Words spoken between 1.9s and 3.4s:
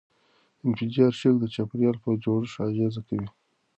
په جوړښت اغېزه کوي.